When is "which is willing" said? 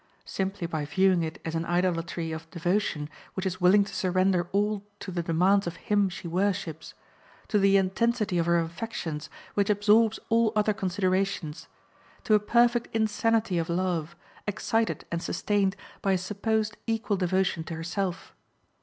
3.35-3.83